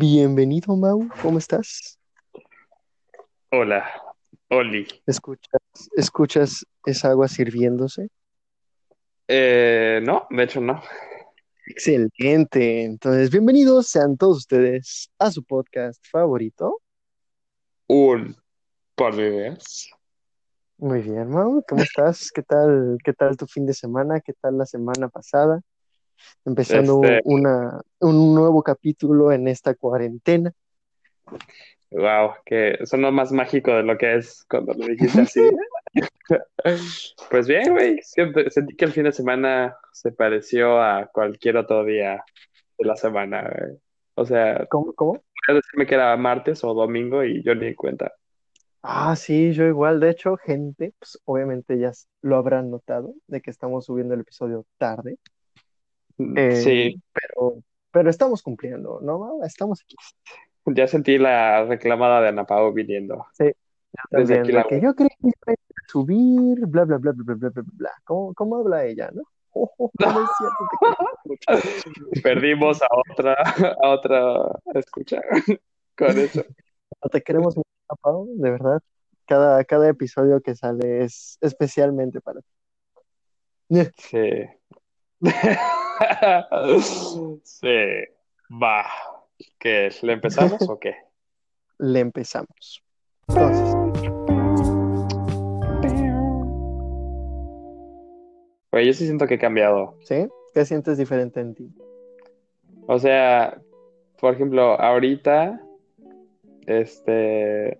[0.00, 1.98] Bienvenido, Mau, ¿cómo estás?
[3.50, 3.84] Hola,
[4.48, 4.86] Oli.
[5.06, 5.60] ¿Escuchas,
[5.96, 8.08] escuchas esa agua sirviéndose?
[9.26, 10.80] Eh, no, de hecho no.
[11.66, 12.84] Excelente.
[12.84, 16.80] Entonces, bienvenidos sean todos ustedes a su podcast favorito.
[17.88, 18.36] Un
[18.94, 19.90] par de ideas.
[20.76, 22.30] Muy bien, Mau, ¿cómo estás?
[22.32, 24.20] ¿Qué tal, qué tal tu fin de semana?
[24.20, 25.60] ¿Qué tal la semana pasada?
[26.44, 30.52] Empezando Este, una, un nuevo capítulo en esta cuarentena.
[31.90, 35.40] wow, que sonó más mágico de lo que es cuando lo dijiste así.
[37.30, 38.00] Pues bien, güey.
[38.02, 42.24] Sentí que el fin de semana se pareció a cualquier otro día
[42.78, 43.78] de la semana, güey.
[44.14, 45.22] O sea, ¿Cómo, cómo?
[45.48, 48.12] decirme que era martes o domingo y yo ni en cuenta.
[48.82, 50.00] Ah, sí, yo igual.
[50.00, 51.92] De hecho, gente, pues obviamente ya
[52.22, 55.18] lo habrán notado de que estamos subiendo el episodio tarde.
[56.18, 56.24] Sí.
[56.36, 57.00] Eh,
[57.92, 59.44] pero, estamos cumpliendo, ¿no?
[59.44, 59.96] Estamos aquí.
[60.66, 63.26] Ya sentí la reclamada de Ana Pao viniendo.
[63.32, 63.52] Sí.
[64.10, 64.64] La...
[64.68, 65.54] que yo creí que
[65.86, 67.90] subir, bla, bla, bla, bla, bla, bla, bla.
[68.04, 69.22] ¿Cómo, cómo habla ella, no?
[69.52, 71.60] Oh, oh, oh,
[72.22, 73.34] Perdimos a otra,
[73.82, 74.42] a otra
[74.74, 75.20] escucha
[75.96, 76.44] con eso.
[77.00, 77.68] No te queremos mucho,
[78.00, 78.82] Pau, de verdad.
[79.24, 83.84] Cada, cada episodio que sale es especialmente para ti.
[83.96, 84.48] Sí.
[87.42, 88.04] Sí.
[88.50, 88.86] Va.
[89.58, 89.90] ¿Qué?
[90.02, 90.96] ¿Le empezamos o qué?
[91.78, 92.82] Le empezamos.
[93.28, 93.74] Entonces,
[98.70, 99.96] Pues yo sí siento que he cambiado.
[100.02, 100.28] ¿sí?
[100.54, 101.68] ¿Qué sientes diferente en ti?
[102.86, 103.60] O sea,
[104.20, 105.60] por ejemplo, ahorita,
[106.66, 107.78] este,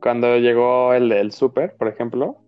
[0.00, 2.38] cuando llegó el del súper, por ejemplo,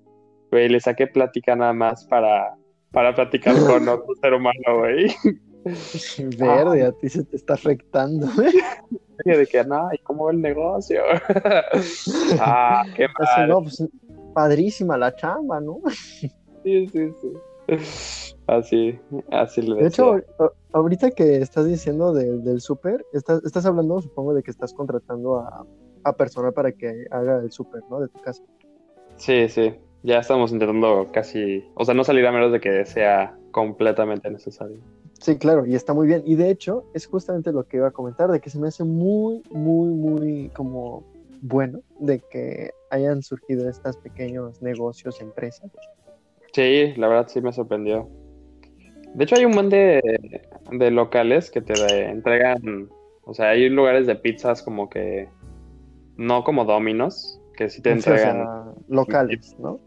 [0.50, 2.56] güey, le saqué plática nada más para,
[2.92, 5.06] para platicar con otro ser humano, güey.
[6.38, 8.28] Verde, a ti se te está afectando.
[9.24, 11.00] De que, no, ¿y cómo va el negocio?
[12.38, 13.48] Ah, qué mal.
[13.48, 13.82] no, pues
[14.34, 15.80] padrísima la chamba, ¿no?
[16.62, 17.32] Sí, sí, sí.
[18.46, 18.98] Así,
[19.32, 20.20] así le De hecho,
[20.72, 25.38] ahorita que estás diciendo del del súper, estás, estás hablando, supongo, de que estás contratando
[25.38, 25.66] a,
[26.04, 28.00] a persona para que haga el súper, ¿no?
[28.00, 28.44] De tu casa.
[29.16, 29.74] Sí, sí.
[30.02, 34.76] Ya estamos intentando casi, o sea, no salir a menos de que sea completamente necesario.
[35.20, 36.22] Sí, claro, y está muy bien.
[36.26, 38.84] Y de hecho, es justamente lo que iba a comentar, de que se me hace
[38.84, 41.02] muy, muy, muy como
[41.40, 45.70] bueno de que hayan surgido estos pequeños negocios, empresas.
[46.52, 48.08] Sí, la verdad sí me sorprendió.
[49.14, 50.00] De hecho, hay un montón de,
[50.72, 52.88] de locales que te de- entregan,
[53.24, 55.28] o sea, hay lugares de pizzas como que,
[56.16, 58.36] no como Domino's, que sí te Sí, o entregan.
[58.44, 59.80] sea, locales, ¿no?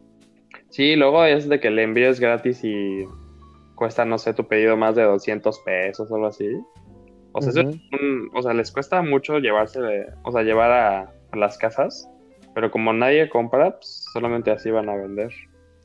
[0.70, 3.06] Sí, luego es de que el envío es gratis y
[3.76, 6.48] cuesta, no sé, tu pedido más de 200 pesos o algo así.
[7.32, 7.70] O sea, Ujú.
[7.72, 11.00] es un- o sea, les cuesta mucho llevarse, de- o sea, llevar a,
[11.32, 12.10] a las casas,
[12.54, 15.32] pero como nadie compra, pues solamente así van a vender.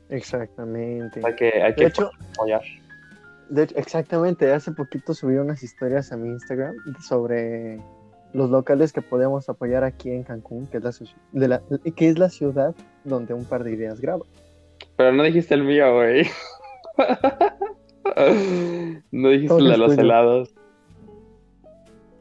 [0.09, 1.21] Exactamente.
[1.23, 2.61] Hay que, hay De que hecho, apoyar.
[3.49, 7.79] De hecho, exactamente, hace poquito subí unas historias a mi Instagram sobre
[8.33, 10.91] los locales que podemos apoyar aquí en Cancún, que es la,
[11.31, 11.61] de la-
[11.95, 14.25] que es la ciudad donde un par de ideas graba.
[14.95, 16.25] Pero no dijiste el mío, güey.
[19.11, 20.55] No dijiste ¿Cómo el que de los helados.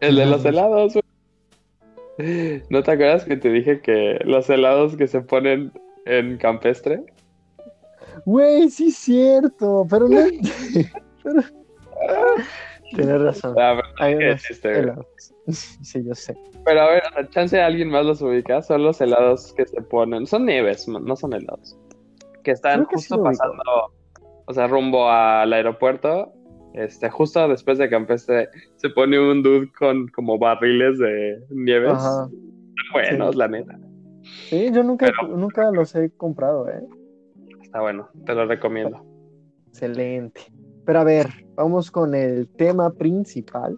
[0.00, 2.62] El de los helados, güey.
[2.70, 5.72] ¿No te acuerdas que te dije que los helados que se ponen
[6.06, 7.04] en campestre?
[8.24, 10.20] Güey, sí es cierto, pero no.
[11.22, 11.42] pero-
[12.94, 13.54] Tienes razón.
[13.54, 14.82] Pero Hay chiste, güey.
[14.82, 15.06] helados.
[15.82, 16.34] Sí, yo sé.
[16.64, 19.82] Pero a ver, a la chance alguien más los ubica, son los helados que se
[19.82, 21.76] ponen, son nieves, no son helados.
[22.44, 23.62] Que están que justo pasando,
[24.46, 26.32] o sea, rumbo al aeropuerto.
[26.74, 31.92] Este, justo después de Campestre se pone un dude con como barriles de nieves.
[31.94, 32.28] Ajá.
[32.92, 33.38] Buenos, Sí.
[33.38, 33.78] la neta.
[34.22, 36.82] Sí, yo nunca, nunca los he comprado, ¿eh?
[37.62, 39.04] Está bueno, te lo recomiendo.
[39.68, 40.40] Excelente.
[40.84, 43.76] Pero a ver, vamos con el tema principal.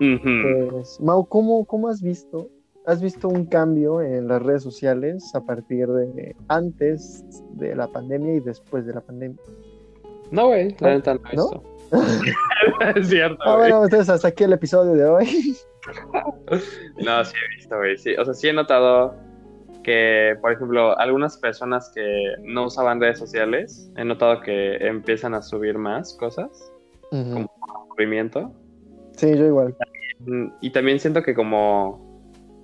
[0.00, 0.70] Ujú.
[0.70, 2.48] Pues, Mau, ¿cómo, cómo has visto?
[2.88, 8.36] ¿Has visto un cambio en las redes sociales a partir de antes de la pandemia
[8.36, 9.36] y después de la pandemia?
[10.30, 11.42] No, güey, la neta no he ¿No?
[11.50, 11.62] visto.
[12.96, 15.26] es cierto, Ah, bueno, entonces hasta aquí el episodio de hoy.
[17.04, 17.96] No, sí he visto, güey.
[17.98, 18.14] Sí.
[18.16, 19.14] O sea, sí he notado
[19.82, 25.42] que, por ejemplo, algunas personas que no usaban redes sociales, he notado que empiezan a
[25.42, 26.48] subir más cosas,
[27.12, 27.46] Ujú.
[27.90, 28.50] movimiento.
[29.16, 29.76] Sí, yo igual.
[30.62, 32.07] Y también siento que como,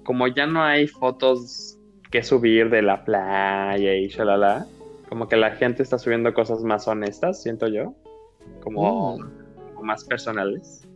[0.05, 1.79] como ya no hay fotos
[2.11, 4.67] que subir de la playa y shalala,
[5.09, 7.95] como que la gente está subiendo cosas más honestas, siento yo,
[8.62, 9.21] como Mm.
[9.75, 10.87] como más personales.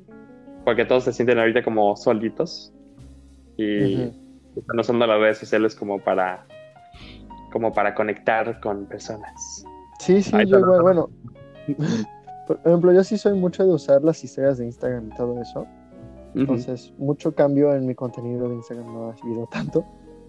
[0.65, 2.73] Porque todos se sienten ahorita como solitos.
[3.57, 4.15] y Ujú.
[4.55, 6.47] están usando las redes sociales como para
[7.51, 9.65] como para conectar con personas.
[9.99, 11.09] Sí, sí, Ahí yo igual, bueno.
[12.47, 15.67] Por ejemplo, yo sí soy mucho de usar las historias de Instagram y todo eso.
[16.35, 19.85] Entonces, mucho cambio en mi contenido de Instagram no ha habido tanto.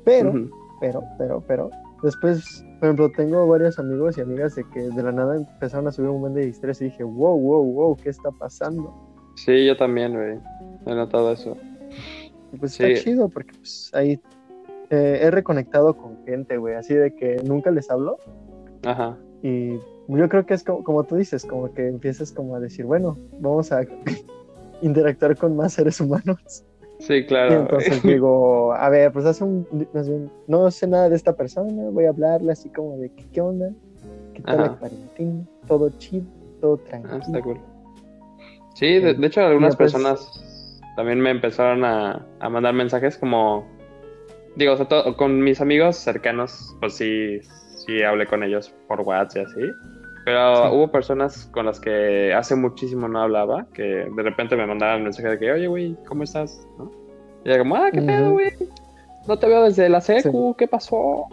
[0.05, 0.49] Pero, ujú.
[0.79, 1.69] pero, pero, pero.
[2.01, 5.91] Después, por ejemplo, tengo varios amigos y amigas de que de la nada empezaron a
[5.91, 8.93] subir un buen de historias y dije, wow, wow, wow, ¿qué está pasando?
[9.35, 10.39] Sí, yo también, güey.
[10.85, 11.57] He notado eso.
[12.53, 12.83] Y pues Sí.
[12.83, 14.19] está chido porque pues ahí
[14.89, 18.17] eh, he reconectado con gente, güey, así de que nunca les hablo
[18.85, 19.17] Ajá.
[19.43, 19.73] y
[20.07, 23.17] yo creo que es como, como tú dices, como que empiezas como a decir, bueno,
[23.39, 23.85] vamos a
[24.81, 26.65] interactuar con más seres humanos.
[26.99, 27.61] Sí, Y claro.
[27.61, 29.67] entonces digo, a ver, pues hace un,
[30.47, 33.69] no sé nada de esta persona, voy a hablarle así como de qué, qué onda,
[34.33, 36.25] qué tal la cuarentena, todo chido,
[36.59, 37.41] todo Ah, está tranquilo.
[37.43, 37.59] cool.
[38.75, 43.65] Sí, de, de hecho algunas pues- personas también me empezaron a, a mandar mensajes como,
[44.57, 47.39] digo, o sea, to- con mis amigos cercanos, pues sí,
[47.85, 49.71] sí hablé con ellos por WhatsApp y así,
[50.25, 50.75] pero Sí.
[50.75, 55.29] hubo personas con las que hace muchísimo no hablaba, que de repente me mandaban mensaje
[55.29, 56.67] de que, oye, güey, ¿cómo estás?
[56.77, 56.91] ¿No?
[57.43, 58.33] Y era como, ah, ¿qué pedo, Ujú.
[58.33, 58.49] güey?
[59.27, 61.25] No te veo desde la secu, ¿qué pasó?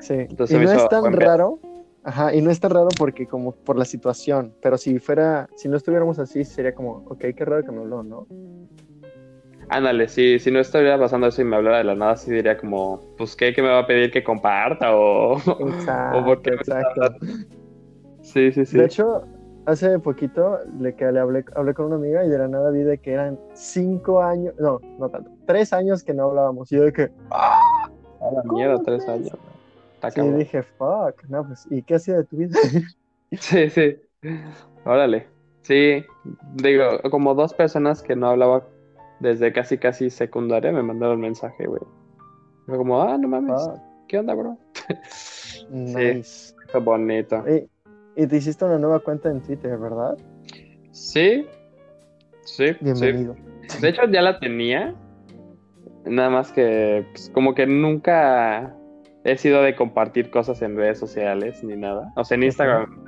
[0.00, 1.16] Sí, Entonces y no es tan pedo.
[1.16, 1.58] raro,
[2.04, 5.68] ajá, y no es tan raro porque como por la situación, pero si fuera, si
[5.68, 8.26] no estuviéramos así, sería como, ok, qué raro que me habló, ¿no?
[9.70, 12.56] Ándale, sí, si no estuviera pasando eso y me hablara de la nada, sí diría
[12.56, 14.96] como, pues, ¿qué, ¿Qué me va a pedir que comparta?
[14.96, 17.14] O, Exacto, o por qué me exacto.
[18.32, 18.76] Sí, sí, sí.
[18.76, 19.24] De hecho,
[19.64, 22.82] hace poquito le, que le hablé, hablé con una amiga y de la nada vi
[22.82, 26.70] de que eran cinco años, no, no tanto, tres años que no hablábamos.
[26.70, 29.32] Y yo de que, A la ¿cómo mierda, tres años.
[30.08, 30.38] Sí, cabrón.
[30.38, 32.58] dije, fuck, no, pues, ¿y qué hacía de tu vida?
[33.32, 33.96] Sí, sí.
[34.84, 35.26] Órale.
[35.62, 36.04] Sí,
[36.54, 38.66] digo, como dos personas que no hablaba
[39.20, 41.82] desde casi, casi secundaria me mandaron mensaje, güey.
[42.66, 43.68] Fue como, ah, no mames,
[44.08, 44.56] ¿qué onda, bro?
[45.70, 46.54] nice.
[46.72, 47.44] Qué bonito.
[47.48, 47.68] Y,
[48.18, 50.18] y te hiciste una nueva cuenta en Twitter, ¿verdad?
[50.90, 51.46] Sí,
[52.44, 52.76] sí, sí.
[52.80, 53.36] Bienvenido.
[53.80, 54.92] De hecho, ya la tenía.
[56.04, 58.74] Nada más que, pues, como que nunca
[59.22, 62.12] he sido de compartir cosas en redes sociales ni nada.
[62.16, 63.04] O sea, en Instagram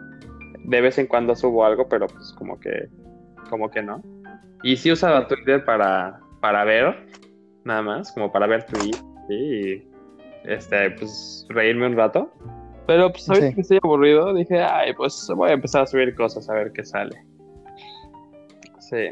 [0.67, 2.89] de vez en cuando subo algo, pero pues como que,
[3.49, 4.01] como que no.
[4.63, 7.05] Y sí usaba Twitter para, para ver,
[7.65, 9.89] nada más, como para ver tweets, sí, y
[10.45, 12.33] este, pues reírme un rato.
[12.87, 13.55] Pero pues ahorita Sí.
[13.55, 16.85] que estoy aburrido, dije, ay, pues voy a empezar a subir cosas a ver qué
[16.85, 17.23] sale.
[18.79, 19.11] Sí.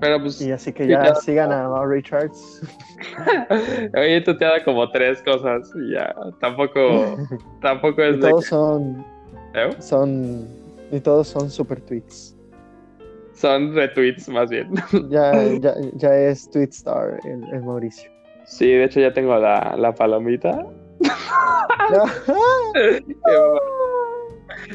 [0.00, 1.14] Pero pues Y así que ya ya.
[1.16, 2.62] sigan a Mau Richards.
[3.94, 6.14] Hoy he tuteado como tres cosas y ya.
[6.40, 7.16] Tampoco,
[7.62, 9.04] tampoco es y de todos son,
[9.54, 9.70] ¿Eh?
[9.78, 10.48] son,
[10.90, 12.36] y todos son super tweets.
[13.34, 14.70] Son retweets más bien.
[15.08, 18.10] Ya, ya, ya es tweet star el, el Mauricio.
[18.44, 20.66] Sí, de hecho ya tengo la, la palomita.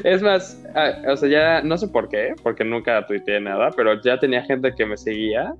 [0.04, 4.00] Es más, ah, o sea, ya no sé por qué, porque nunca tuiteé nada, pero
[4.02, 5.54] ya tenía gente que me seguía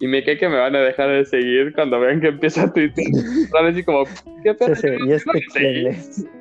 [0.00, 2.72] y me cae que me van a dejar de seguir cuando vean que empieza a
[2.72, 3.08] tuitear.
[3.52, 4.04] Van a decir como,
[4.42, 4.74] ¿qué pedo?
[4.74, 6.26] sí, y este ¿Me quién es.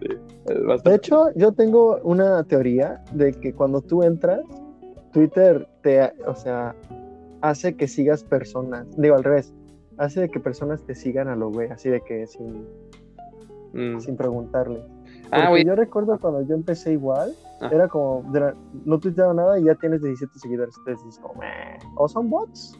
[0.00, 0.08] Sí,
[0.46, 4.40] es De hecho, yo tengo una teoría de que cuando tú entras,
[5.12, 6.74] Twitter te, o sea,
[7.40, 8.86] hace que sigas personas.
[8.98, 9.54] Digo, al revés.
[9.98, 12.66] Hace de que personas te sigan a lo güey, así de que sin,
[13.72, 14.00] Mm.
[14.00, 14.82] sin preguntarle.
[15.30, 15.64] Ah, güey.
[15.64, 17.70] yo recuerdo cuando yo empecé igual, Ah.
[17.72, 20.76] era como, la- no tuiteaba nada y ya tienes 17 seguidores.
[20.78, 21.78] Entonces dices como, "Meh".
[21.96, 22.78] o son bots,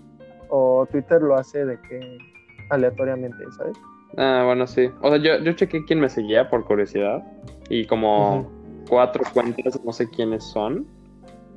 [0.50, 2.18] o Twitter lo hace de que
[2.71, 3.76] aleatoriamente, ¿sabes?
[4.16, 4.88] Ah, bueno, sí.
[5.02, 7.25] O sea, yo, yo chequé quién me seguía por curiosidad
[7.68, 8.49] y como
[8.88, 10.87] cuatro cuentas, no sé quiénes son,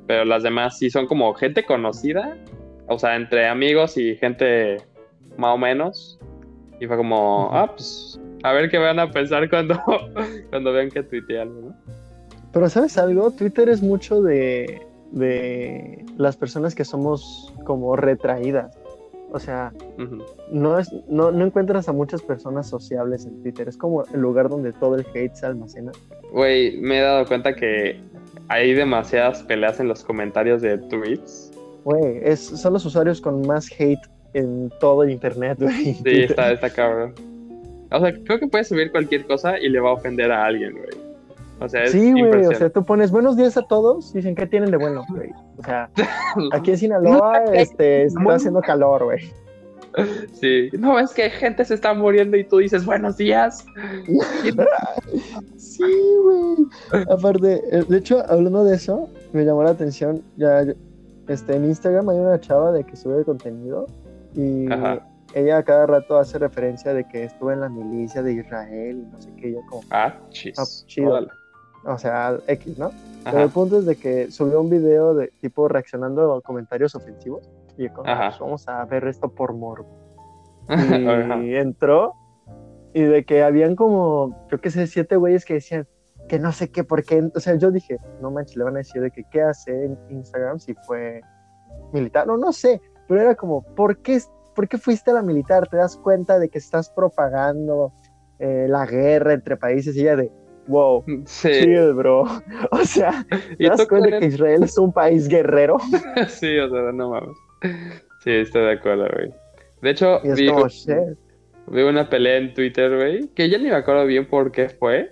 [0.06, 2.36] pero las demás sí son como gente conocida,
[2.88, 4.78] o sea, entre amigos y gente
[5.38, 6.18] más o menos.
[6.80, 9.80] Y fue como, ah, pues, a ver qué van a pensar cuando,
[10.50, 11.76] cuando vean que tuiteé algo, ¿no?
[12.52, 13.30] Pero ¿sabes algo?
[13.30, 18.76] Twitter es mucho de, de las personas que somos como retraídas.
[19.30, 19.72] O sea,
[20.50, 23.68] no, es, no, no encuentras a muchas personas sociables en Twitter.
[23.68, 25.92] Es como el lugar donde todo el hate se almacena.
[26.32, 28.00] Güey, me he dado cuenta que
[28.48, 31.52] hay demasiadas peleas en los comentarios de tweets.
[31.84, 34.00] Güey, son los usuarios con más hate
[34.34, 35.94] en todo el internet, güey.
[35.94, 37.14] Sí, está, está cabrón.
[37.90, 40.72] O sea, creo que puedes subir cualquier cosa y le va a ofender a alguien,
[40.72, 41.08] güey.
[41.60, 44.46] O sea, es Sí, güey, o sea, tú pones buenos días a todos, dicen que
[44.46, 45.30] tienen de bueno, güey.
[45.56, 45.90] O sea,
[46.52, 49.32] aquí en Sinaloa este, está haciendo calor, güey.
[50.34, 50.68] Sí.
[50.78, 53.64] No, es que gente se está muriendo y tú dices buenos días.
[55.56, 55.82] Sí,
[56.22, 57.02] güey.
[57.10, 60.22] Aparte, eh, de hecho, hablando de eso, me llamó la atención.
[60.36, 60.62] Ya,
[61.26, 63.86] este, en Instagram hay una chava de que sube contenido
[64.34, 65.06] y Ajá.
[65.34, 69.10] ella a cada rato hace referencia de que estuvo en la milicia de Israel y
[69.12, 70.58] no sé qué, yo como, Ah, chis.
[70.58, 71.10] Ah, chido.
[71.10, 71.28] Órale.
[71.86, 72.90] o sea, X, ¿no?
[73.24, 73.42] Pero Ajá.
[73.44, 77.84] el punto es de que subió un video de tipo reaccionando a comentarios ofensivos y
[77.84, 78.04] yo como.
[78.04, 79.88] "Pues vamos a ver esto por morbo.
[81.44, 82.14] Y entró
[82.94, 85.86] y de que habían como, yo qué sé, siete güeyes que decían
[86.28, 87.30] que no sé qué, por qué.
[87.34, 89.98] O sea, yo dije, no manches, le van a decir de que qué hace en
[90.10, 91.20] Instagram si fue
[91.92, 92.26] militar.
[92.26, 94.18] No, no sé, pero era como, ¿por qué,
[94.54, 95.66] por qué fuiste a la militar?
[95.68, 97.92] ¿Te das cuenta de que estás propagando
[98.38, 99.96] eh, la guerra entre países?
[99.96, 100.30] Y ella de,
[100.68, 101.48] wow, Sí.
[101.50, 102.24] chill, bro.
[102.70, 105.78] O sea, ¿te ¿Y das cuenta cuál que Israel es un país guerrero?
[106.28, 107.36] Sí, o sea, no mames.
[108.22, 109.32] Sí, estoy de acuerdo, güey.
[109.80, 110.66] De hecho, vi, como,
[111.68, 115.10] vi una pelea en Twitter, güey, que ya ni me acuerdo bien por qué fue,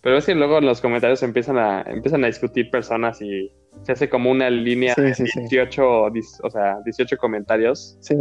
[0.00, 3.52] pero es que luego en los comentarios empiezan a, empiezan a discutir personas y
[3.82, 5.40] se hace como una línea Sí, de sí, sí.
[5.40, 7.96] 18, dis- o sea, 18 comentarios.
[8.00, 8.14] Sí,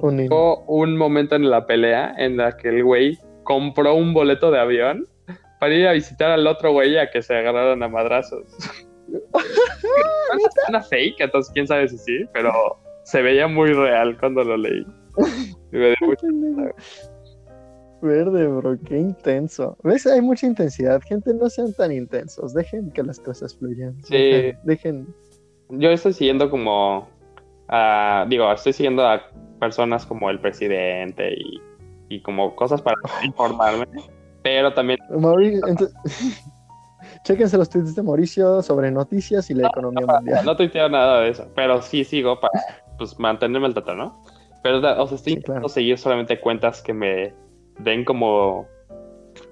[0.00, 0.28] un
[0.66, 5.06] un momento en la pelea en la que el güey compró un boleto de avión
[5.60, 8.44] para ir a visitar al otro güey a que se agarraran a madrazos.
[10.68, 12.52] Una fake, entonces quién sabe si sí, pero
[13.04, 14.84] se veía muy real cuando lo leí.
[15.72, 16.26] Y me dio mucho-
[18.06, 19.76] Verde, bro, qué intenso.
[19.82, 20.06] ¿Ves?
[20.06, 21.00] Hay mucha intensidad.
[21.02, 22.54] Gente, no sean tan intensos.
[22.54, 23.94] Dejen que las cosas fluyan.
[24.04, 24.52] Sí.
[24.64, 25.06] Dejen,
[25.68, 27.08] Yo estoy siguiendo como,
[27.68, 29.20] a- digo, estoy siguiendo a
[29.60, 31.60] personas como el presidente y,
[32.08, 33.86] y como cosas para informarme,
[34.42, 34.98] pero también
[37.24, 40.44] Chéquense los tweets de Mauricio sobre noticias y la economía mundial.
[40.44, 42.52] No tuiteo nada de eso, pero sí sigo para
[42.98, 44.22] pues, mantenerme al tanto, ¿no?
[44.62, 45.68] Pero, o sea, estoy Sí, claro.
[45.68, 47.34] seguir solamente cuentas que me
[47.78, 48.66] den como,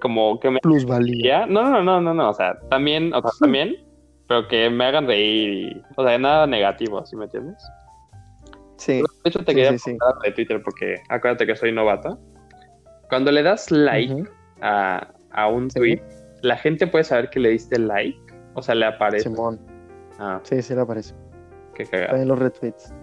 [0.01, 0.59] como que me...
[0.59, 1.45] Plusvalía.
[1.45, 3.75] No, no, no, no, no, o sea, también, o sea, también,
[4.27, 7.57] pero que me hagan reír y, o sea, nada negativo, ¿sí me entiendes?
[8.77, 12.19] Sí, De hecho, te Sí, quería sí, de Twitter porque acuérdate que soy novato.
[13.09, 14.23] Cuando le das like
[14.61, 16.01] a, a un tweet,
[16.41, 18.19] ¿la gente puede saber que le diste like?
[18.55, 19.29] O sea, le aparece.
[19.29, 19.59] Simón.
[20.19, 21.13] Ah, Sí, sí le aparece.
[21.73, 22.09] qué cagado.
[22.09, 22.93] También los retweets.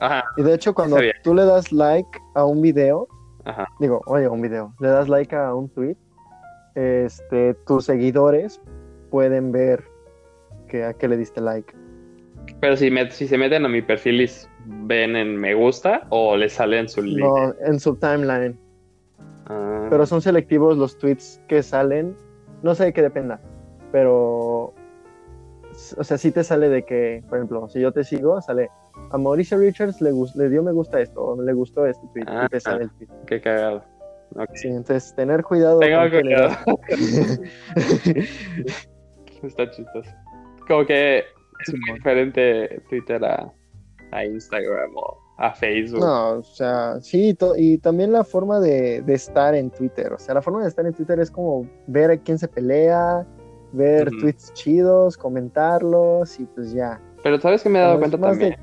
[0.00, 3.08] Ajá, Y de hecho, cuando tú le das like a un video,
[3.48, 3.66] ajá.
[3.80, 5.96] digo, oye, un video, le das like a un tweet,
[6.74, 8.60] este, tus seguidores
[9.10, 9.82] pueden ver
[10.68, 11.74] que a qué le diste like.
[12.60, 14.30] Pero si, me- si se meten a mi perfil y
[14.66, 17.02] ven en me gusta o le sale en su.
[17.02, 18.58] No, en su timeline.
[19.46, 22.16] Ah, Pero son selectivos los tweets que salen.
[22.62, 23.40] No sé de qué dependa.
[23.92, 24.74] Pero.
[25.96, 28.70] O sea, sí te sale de que, por ejemplo, si yo te sigo, sale
[29.10, 32.48] a Mauricio Richards le, le dio me gusta esto, o le gustó este tweet, Ah.
[32.50, 33.08] y el tweet.
[33.26, 33.84] Qué cagado.
[34.36, 34.50] Ok.
[34.54, 35.78] Sí, entonces tener cuidado.
[35.80, 36.56] Tengo cuidado.
[39.42, 40.10] Está chistoso.
[40.66, 43.50] Como que es muy diferente Twitter a,
[44.10, 46.00] a Instagram o a Facebook.
[46.00, 50.12] no, o sea, sí, y también la forma de, de estar en Twitter.
[50.12, 53.24] O sea, la forma de estar en Twitter es como ver a quién se pelea,
[53.72, 54.18] ver Ujú.
[54.20, 57.00] tweets chidos, comentarlos, y pues ya.
[57.22, 58.56] Pero ¿sabes que me he dado Como cuenta también?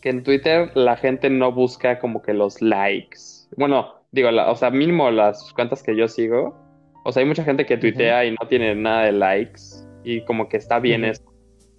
[0.00, 3.18] Que en Twitter la gente no busca como que los likes.
[3.56, 6.56] Bueno, digo, la- o sea, mínimo las cuentas que yo sigo.
[7.04, 9.60] O sea, hay mucha gente que tuitea y no tiene nada de likes.
[10.04, 11.22] Y como que está bien eso.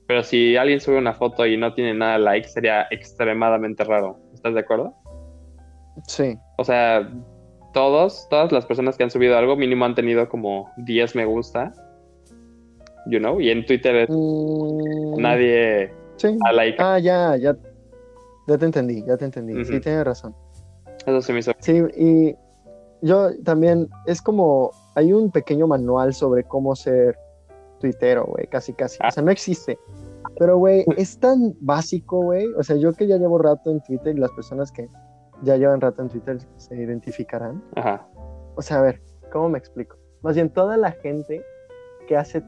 [0.07, 4.17] Pero si alguien sube una foto y no tiene nada de likes, sería extremadamente raro.
[4.33, 4.93] ¿Estás de acuerdo?
[6.07, 6.35] Sí.
[6.57, 7.07] O sea,
[7.73, 11.73] todos, todas las personas que han subido algo mínimo han tenido como 10 me gusta.
[13.05, 13.39] You know?
[13.39, 16.37] Y en Twitter es- Mm, nadie Sí.
[16.53, 16.77] like.
[16.81, 17.55] Ah, ya, ya.
[18.49, 19.63] Ya te entendí, ya te entendí.
[19.63, 20.35] Sí, tienes razón.
[21.05, 21.51] Eso se me hizo.
[21.59, 22.35] Sí, y
[23.03, 27.15] yo también, es como, hay un pequeño manual sobre cómo ser
[27.79, 28.97] tuitero, güey, casi, casi.
[29.01, 29.09] Ah.
[29.09, 29.77] O sea, no existe.
[30.39, 32.47] Pero, güey, es tan básico, güey.
[32.57, 34.89] O sea, yo que ya llevo rato en Twitter y las personas que
[35.43, 37.63] ya llevan rato en Twitter se identificarán.
[37.75, 38.07] Ajá.
[38.55, 38.99] O sea, a ver,
[39.31, 39.95] ¿cómo me explico?
[40.23, 41.45] Más bien, toda la gente
[42.07, 42.43] que hace,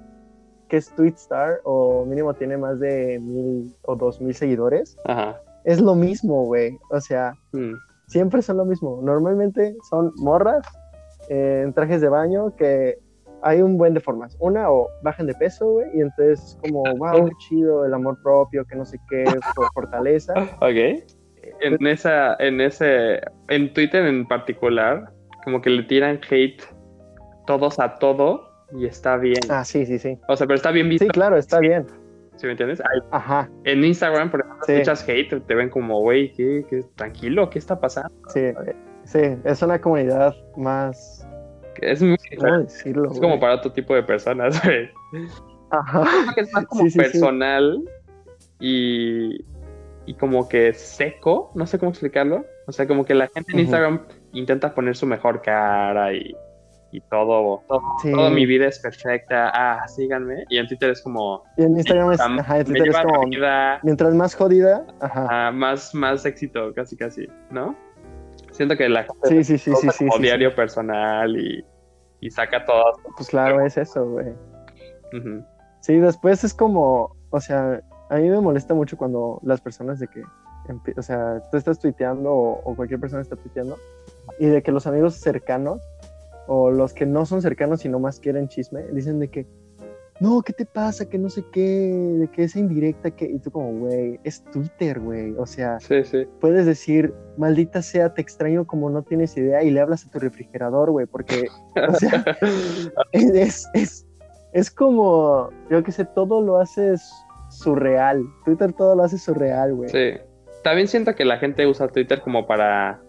[0.67, 5.39] que es Twitstar o mínimo tiene más de mil o dos mil seguidores, Ajá.
[5.65, 6.77] Es lo mismo, güey.
[6.89, 7.74] O sea, Mm.
[8.08, 9.00] siempre son lo mismo.
[9.03, 10.65] Normalmente son morras
[11.30, 12.98] eh, en trajes de baño que
[13.44, 14.36] hay un buen de formas.
[14.39, 18.18] Una, o bajan de peso, güey, y entonces es como, wow, qué chido, el amor
[18.22, 19.25] propio, que no sé qué,
[19.56, 20.34] for- fortaleza.
[20.62, 21.03] Ok.
[21.62, 25.12] En esa, en ese, en Twitter en particular,
[25.44, 26.62] como que le tiran hate
[27.48, 29.39] todos a todo y está bien.
[29.50, 30.20] Ah, sí, sí, sí.
[30.27, 31.88] O sea, pero está bien visto, Sí, claro, está bien.
[32.36, 32.82] ¿Sí me entiendes?
[32.82, 34.74] Ay, Ajá, en Instagram, por ejemplo, Sí.
[34.74, 38.12] muchas hate te ven como, güey, ¿qué, qué- tranquilo, ¿qué está pasando?
[38.30, 38.52] sí.
[39.04, 41.28] Sí, es una comunidad más,
[41.82, 43.12] Es muy ¿cómo decirlo?
[43.12, 44.90] es como para otro tipo de personas, güey.
[45.72, 46.04] Ajá.
[46.38, 47.00] Es más como Sí, sí, sí.
[47.00, 47.84] personal
[48.60, 49.44] y
[50.06, 52.46] y como que seco, no sé cómo explicarlo.
[52.68, 53.60] O sea, como que la gente en.
[53.60, 54.02] Instagram
[54.34, 56.36] intenta poner su mejor cara y,
[56.91, 58.12] y todo, todo, Sí.
[58.12, 60.43] toda mi vida es perfecta, ah, síganme.
[60.50, 62.98] Y en Twitter es como, Y en Instagram es, "Am- ajá, en me Twitter es
[63.00, 65.48] como, vida mientras más jodida, ajá.
[65.48, 67.75] a más, más éxito, casi, casi, ¿no?
[68.51, 71.65] Siento que la gente Sí, sí, sí, sí, como sí, diario personal y,
[72.19, 72.83] y saca todo.
[73.15, 74.33] Pues claro, es eso, güey.
[75.79, 80.07] Sí, después es como, o sea, a mí me molesta mucho cuando las personas de
[80.07, 80.21] que,
[80.98, 83.77] o sea, tú estás tuiteando o, o cualquier persona está tuiteando
[84.39, 85.81] y de que los amigos cercanos
[86.53, 89.48] o los que no son cercanos sino más quieren chisme, dicen de que,
[90.20, 91.08] no, ¿qué te pasa?
[91.10, 95.00] Que no sé qué, de que esa indirecta que, y tú como, güey, es Twitter,
[95.00, 96.27] güey, o sea, Sí, sí.
[96.41, 100.20] puedes decir, maldita sea, te extraño como no tienes idea y le hablas a tu
[100.20, 101.48] refrigerador, güey, porque,
[101.88, 102.25] o sea,
[103.13, 104.05] es, es,
[104.51, 107.10] es como, yo que sé, todo lo haces
[107.50, 108.22] surreal.
[108.43, 109.89] Twitter todo lo hace surreal, güey.
[109.89, 110.20] Sí.
[110.65, 113.01] También siento que la gente usa Twitter como para,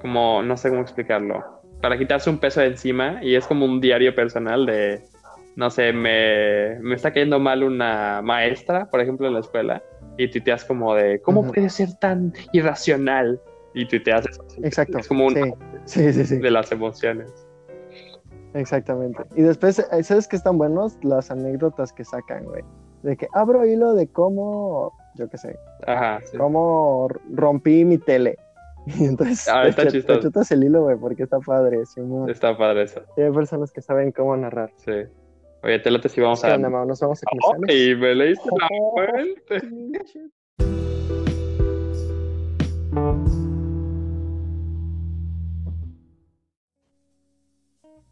[0.00, 3.80] como, no sé cómo explicarlo, para quitarse un peso de encima y es como un
[3.80, 5.02] diario personal de,
[5.56, 9.82] no sé, me, me está cayendo mal una maestra, por ejemplo, en la escuela,
[10.18, 11.52] y tuiteas como de, ¿cómo Ujú.
[11.52, 13.40] puede ser tan irracional?
[13.74, 14.42] Y tuiteas eso.
[14.62, 14.98] Exacto.
[14.98, 15.34] Es como un
[15.84, 17.30] Sí, sí, sí, de las emociones.
[18.54, 19.22] exactamente.
[19.36, 20.98] Y después, eh, ¿sabes qué están buenos?
[21.02, 22.62] Las anécdotas que sacan, güey.
[23.02, 28.38] De que abro hilo de cómo, yo qué sé, Ajá, cómo rompí mi tele.
[28.86, 30.20] Y entonces Ah, te, está te chistoso.
[30.20, 31.84] chutas el hilo, güey, porque está padre.
[31.86, 32.30] Simón.
[32.30, 34.70] Está padre eso, Y hay personas que saben cómo narrar.
[34.76, 34.92] sí.
[35.62, 36.58] Oye, te late si vamos ¿Qué a...
[36.58, 36.86] Mau?
[36.86, 40.30] ¿Nos vamos a Oh, y me leíste la mente.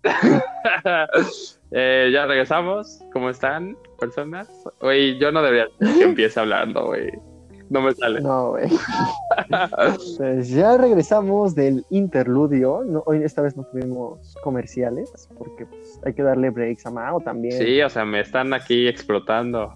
[1.76, 3.00] Eh, ya regresamos.
[3.12, 4.48] ¿Cómo están, personas?
[4.80, 7.10] Oye, yo no debería que empiece hablando, güey.
[7.74, 8.20] No me sale.
[8.20, 8.68] No, güey.
[10.16, 12.84] Pues ya regresamos del interludio.
[12.86, 17.18] No, hoy esta vez no tuvimos comerciales porque pues, hay que darle breaks a Mao
[17.18, 17.58] también.
[17.58, 19.74] Sí, o sea, me están aquí explotando.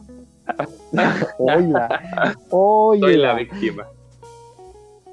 [1.39, 2.01] Oila.
[2.51, 3.89] Soy la víctima.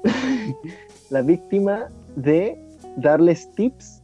[1.10, 2.56] La víctima de
[2.96, 4.00] darles tips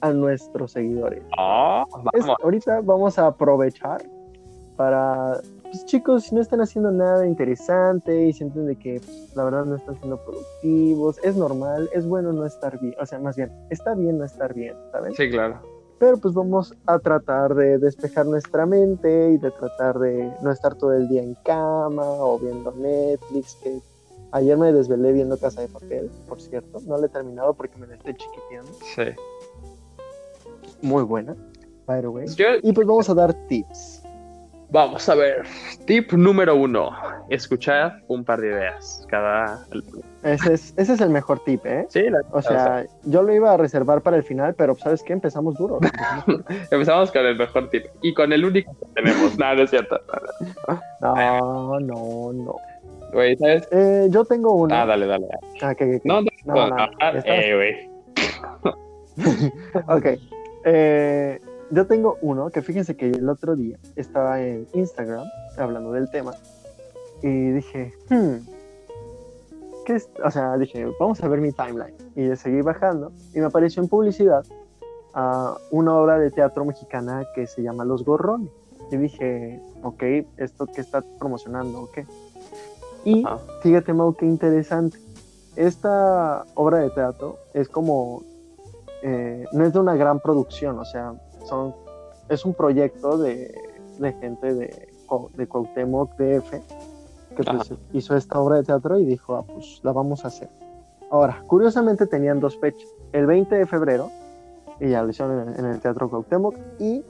[0.00, 1.22] a nuestros seguidores.
[1.38, 2.36] Oh, Es- vamos.
[2.42, 4.02] ahorita vamos a aprovechar
[4.76, 9.44] para, pues chicos, si no están haciendo nada interesante y sienten de que pues, la
[9.44, 13.36] verdad no están siendo productivos, es normal, es bueno no estar bien, o sea, más
[13.36, 15.14] bien, está bien no estar bien, ¿saben?
[15.14, 15.60] Sí, claro.
[15.98, 20.74] Pero pues vamos a tratar de despejar nuestra mente y de tratar de no estar
[20.74, 23.78] todo el día en cama o viendo Netflix, que
[24.32, 27.86] ayer me desvelé viendo Casa de Papel, por cierto, no la he terminado porque me
[27.86, 28.70] la estoy chiquiteando.
[28.94, 29.02] Sí.
[30.82, 31.34] Muy buena,
[31.86, 32.26] by the way.
[32.34, 34.02] Yo- Y pues vamos a dar tips.
[34.74, 35.44] Vamos a ver.
[35.86, 36.90] Tip número uno.
[37.30, 39.06] Escuchar un par de ideas.
[39.08, 39.64] Cada.
[40.24, 41.86] Ese es, ese es el mejor tip, ¿eh?
[41.90, 45.12] Sí, la- O sea, yo lo iba a reservar para el final, pero ¿sabes qué?
[45.12, 45.78] Empezamos duro.
[46.72, 47.84] Empezamos con el mejor tip.
[48.02, 49.38] Y con el único que tenemos.
[49.38, 49.96] no, no es cierto.
[51.00, 52.56] No, no, no.
[53.12, 53.68] Güey, ¿sabes?
[53.70, 54.74] Eh, yo tengo uno.
[54.74, 55.28] Ah, dale, dale.
[55.62, 56.86] Ah, que- que- que- No, no, No, no.
[57.24, 58.74] eh, güey.
[59.86, 60.06] Ok.
[60.64, 65.24] Eh, yo tengo uno que fíjense que el otro día estaba en Instagram
[65.58, 66.32] hablando del tema
[67.22, 68.34] y dije, hmm,
[69.86, 70.08] ¿qué es?
[70.24, 71.94] O sea, dije, vamos a ver mi timeline.
[72.16, 74.44] Y seguí bajando y me apareció en publicidad
[75.14, 78.50] a una obra de teatro mexicana que se llama Los Gorrones.
[78.90, 80.02] Y dije, ok,
[80.36, 81.82] ¿esto que está promocionando?
[81.82, 82.06] ¿O qué?
[83.04, 83.38] Y Ah.
[83.62, 84.98] fíjate, Mau, qué interesante.
[85.56, 88.22] Esta obra de teatro es como
[89.02, 91.12] eh, no es de una gran producción, o sea,
[91.44, 91.74] son,
[92.28, 93.54] es un proyecto de,
[93.98, 94.88] de gente de,
[95.34, 96.50] de Cuauhtémoc DF
[97.36, 100.48] que pues, hizo esta obra de teatro y dijo, ah, pues la vamos a hacer.
[101.10, 104.10] Ahora, curiosamente tenían dos fechas, el 20 de febrero,
[104.80, 107.04] y ya lo hicieron en, en el Teatro Cuauhtémoc, y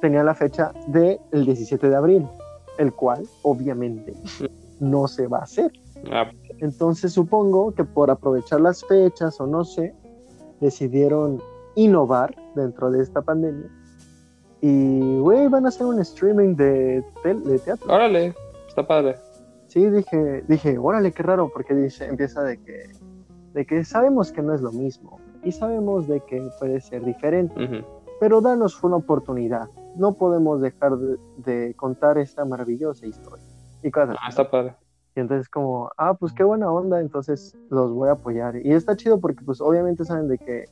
[0.00, 2.28] tenía la fecha del 17 de abril,
[2.78, 4.14] el cual obviamente
[4.80, 5.72] no se va a hacer.
[6.12, 9.94] Ah, Entonces supongo que por aprovechar las fechas o no sé,
[10.60, 11.40] decidieron
[11.76, 13.70] innovar dentro de esta pandemia.
[14.60, 17.92] Y, güey, van a hacer un streaming de, de teatro.
[17.92, 18.34] órale.
[18.68, 19.16] Está padre.
[19.68, 22.90] Sí, dije, dije, órale, qué raro, porque dice, empieza de que,
[23.52, 27.62] de que sabemos que no es lo mismo y sabemos de que puede ser diferente,
[27.62, 27.86] Ujú.
[28.20, 29.68] pero danos una oportunidad.
[29.96, 33.44] No podemos dejar de, de contar esta maravillosa historia.
[33.82, 34.74] Y cosas Ah, está padre.
[35.14, 38.56] Y entonces como, ah, pues qué buena onda, entonces los voy a apoyar.
[38.56, 40.64] Y está chido porque pues obviamente saben de que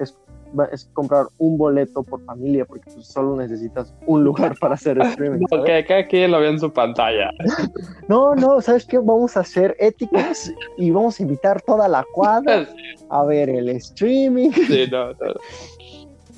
[0.00, 5.40] es comprar un boleto por familia, porque pues, solo necesitas un lugar para hacer streaming.
[5.50, 5.64] No, ¿sabes?
[5.66, 7.30] que cada quien lo ve en su pantalla.
[8.08, 8.98] No, no, ¿sabes qué?
[8.98, 12.68] Vamos a hacer éticas y vamos a invitar toda la cuadra
[13.10, 15.16] a ver el streaming Sí, no, no.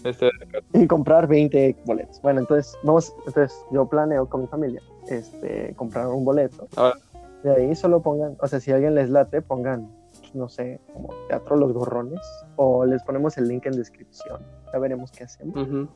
[0.04, 0.30] Este,
[0.72, 2.22] y comprar 20 boletos.
[2.22, 6.68] Bueno, entonces, vamos, entonces yo planeo con mi familia este, comprar un boleto.
[6.76, 6.94] Ah.
[7.42, 9.90] De ahí solo pongan, o sea, si alguien les late, pongan,
[10.34, 12.20] no sé, como Teatro Los Gorrones,
[12.56, 14.40] o les ponemos el link en descripción.
[14.72, 15.88] Ya veremos qué hacemos.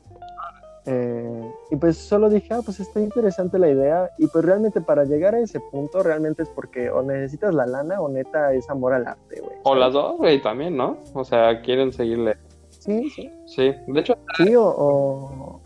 [0.85, 4.09] Eh, y pues solo dije, ah, pues está interesante la idea.
[4.17, 8.01] Y pues realmente para llegar a ese punto, realmente es porque o necesitas la lana
[8.01, 9.55] o neta es amor al arte, güey.
[9.63, 10.97] O las dos, güey, también, ¿no?
[11.13, 12.35] O sea, quieren seguirle.
[12.69, 13.31] Sí, sí.
[13.45, 15.61] Sí, de hecho, Sí, o, o-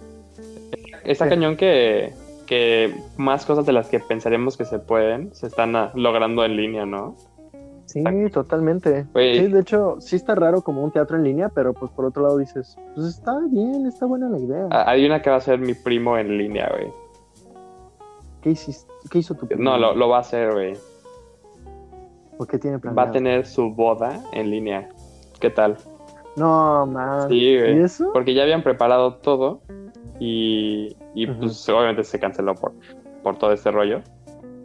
[1.03, 1.29] está Sí.
[1.31, 2.13] cañón que,
[2.45, 6.55] que más cosas de las que pensaríamos que se pueden se están ah, logrando en
[6.55, 7.15] línea, ¿no?
[7.87, 9.03] Sí, totalmente.
[9.15, 12.23] Sí, de hecho, sí está raro como un teatro en línea, pero pues por otro
[12.23, 14.67] lado dices, pues está bien, está buena la idea.
[14.71, 16.91] Ah, Hay una que va a ser mi primo en línea, güey.
[18.41, 19.63] ¿Qué, hiciste, ¿Qué hizo tu primo?
[19.63, 20.73] No, lo, lo va a hacer, güey.
[22.37, 23.09] ¿O qué tiene Va planeado?
[23.09, 24.89] a tener su boda en línea.
[25.39, 25.77] ¿Qué tal?
[26.35, 27.29] No, man.
[27.29, 27.77] Sí, güey.
[27.79, 28.11] ¿Y eso?
[28.13, 29.61] Porque ya habían preparado todo
[30.19, 32.73] y, y, pues obviamente se canceló por,
[33.23, 34.01] por todo este rollo.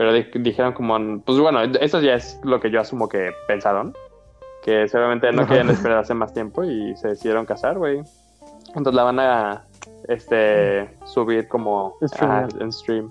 [0.02, 3.94] Pero di- dijeron como, pues bueno, eso ya es lo que yo asumo que pensaron.
[4.64, 8.02] Que seguramente no querían esperar hace más tiempo y se decidieron casar, güey.
[8.74, 9.64] Entonces la van a
[10.08, 13.10] este, subir como ah, en stream.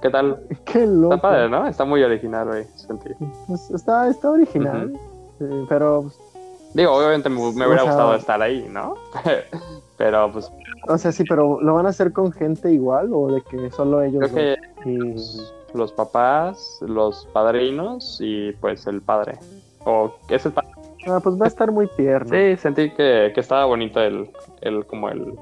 [0.00, 0.40] ¿Qué tal?
[0.64, 1.14] Qué loco.
[1.16, 1.66] Está padre, ¿no?
[1.66, 2.64] Está muy original, güey.
[2.76, 3.10] sentí.
[3.48, 4.92] Pues, está, está original.
[5.40, 6.20] Sí, pero, pues,
[6.74, 8.94] Digo, obviamente me, me O hubiera sea- gustado estar ahí, ¿no?
[9.96, 10.48] Pero pues
[10.86, 14.00] o sea, sí, pero ¿lo van a hacer con gente igual o de que solo
[14.00, 14.34] ellos creo
[14.84, 14.88] que?
[14.88, 19.38] Y- pues, los papás, los padrinos y pues el padre.
[19.84, 20.70] O es el padre.
[21.06, 22.30] Ah, pues va a estar muy tierno.
[22.30, 25.38] Sí, sentí que, que estaba bonito el, el como el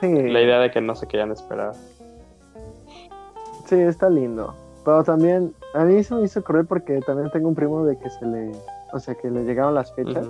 [0.00, 1.72] Sí, la idea de que no se querían esperar.
[3.66, 4.54] sí, está lindo.
[4.84, 8.10] Pero también, a mí se me hizo correr porque también tengo un primo de que
[8.10, 8.52] se le,
[8.92, 10.26] o sea, que le llegaron las fechas,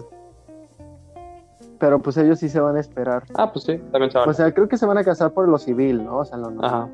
[1.79, 3.25] pero pues ellos sí se van a esperar.
[3.35, 4.29] Ah, pues sí, también se van.
[4.29, 6.19] O sea, creo que se van a casar por lo civil, ¿no?
[6.19, 6.65] O sea, lo normal.
[6.65, 6.89] Ajá.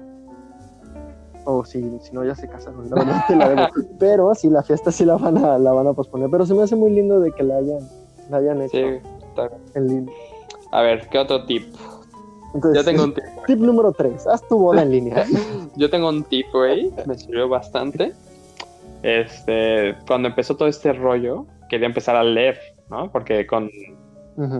[1.44, 2.88] O si, si no, ya se casaron.
[2.90, 3.62] No, no te la debo.
[3.98, 6.28] Pero sí, la fiesta sí la van, a, la van a posponer.
[6.30, 7.78] Pero se me hace muy lindo de que la hayan,
[8.28, 8.82] la hayan hecho Sí,
[9.28, 9.60] está bien.
[9.74, 10.14] en línea.
[10.72, 11.74] A ver, ¿qué otro tip?
[12.54, 13.24] Entonces, Yo tengo un tip.
[13.46, 14.26] tip número 3.
[14.26, 15.24] Haz tu boda en línea.
[15.76, 18.12] Yo tengo un tip, güey, me sirvió bastante.
[19.02, 22.58] Este, cuando empezó todo este rollo, quería empezar a leer,
[22.90, 23.10] ¿no?
[23.10, 23.70] Porque con,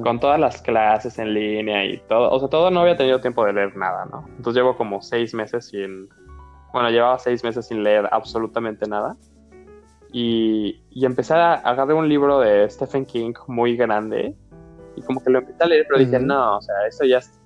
[0.02, 3.44] con todas las clases en línea y todo, o sea, todo no había tenido tiempo
[3.44, 4.24] de leer nada, ¿no?
[4.36, 6.08] Entonces llevo como seis meses sin,
[6.72, 9.16] bueno, llevaba seis meses sin leer absolutamente nada.
[10.12, 14.34] Y, y empecé a agarrar un libro de Stephen King muy grande
[14.96, 17.40] y como que lo empecé a leer, pero dije, no, o sea, eso ya es,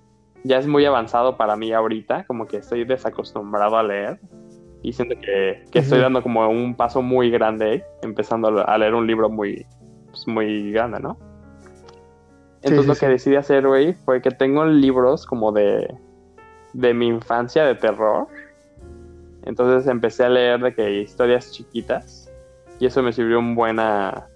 [0.44, 4.18] ya es muy avanzado para mí ahorita, como que estoy desacostumbrado a leer
[4.82, 9.06] y siento que, que estoy dando como un paso muy grande empezando a leer un
[9.06, 9.66] libro muy,
[10.10, 11.18] pues, muy grande, ¿no?
[12.56, 13.00] Entonces sí, lo sí.
[13.00, 15.94] que decidí hacer, güey, fue que tengo libros como de,
[16.74, 18.26] de mi infancia de terror.
[19.44, 22.30] Entonces empecé a leer de que historias chiquitas
[22.80, 24.28] y eso me sirvió un buena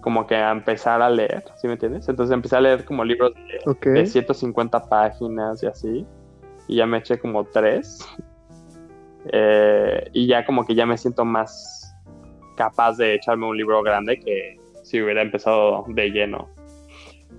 [0.00, 2.08] como que a empezar a leer, ¿sí me entiendes?
[2.08, 3.86] Entonces empecé a leer como libros de, Ok.
[3.86, 6.06] de 150 páginas y así
[6.68, 7.98] y ya me eché como tres
[9.32, 11.92] Eh, y ya como que ya me siento más
[12.56, 16.48] capaz de echarme un libro grande que si hubiera empezado de lleno.